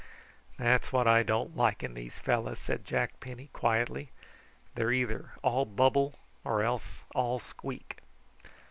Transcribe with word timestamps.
"That's 0.57 0.91
what 0.91 1.07
I 1.07 1.21
don't 1.21 1.55
like 1.55 1.83
in 1.83 1.93
these 1.93 2.17
fellows," 2.17 2.57
said 2.57 2.85
Jack 2.87 3.19
Penny 3.19 3.51
quietly; 3.53 4.09
"they're 4.73 4.91
either 4.91 5.33
all 5.43 5.63
bubble 5.63 6.15
or 6.43 6.63
else 6.63 7.01
all 7.13 7.37
squeak." 7.37 7.99